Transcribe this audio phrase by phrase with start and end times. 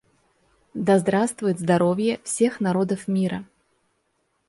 [0.73, 3.45] Да здравствует здоровье всех народов мира!